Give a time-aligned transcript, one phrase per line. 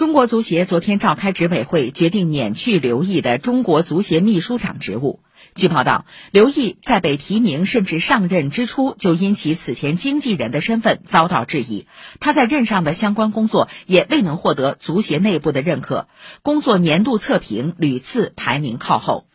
[0.00, 5.20] 中国足协昨天召开执委会决定免去刘毅的中国足协秘书长职务。
[5.54, 11.86] 据报道刘毅在被提名甚至上任之初就因其此前经纪人的身份遭到质疑。
[12.18, 16.08] 他在任上的相关工作也未能获得足协内部的认可。
[16.40, 19.26] 工作年度测评屡次排名靠后。